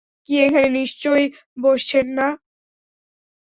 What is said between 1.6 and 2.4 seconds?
বসছেন না।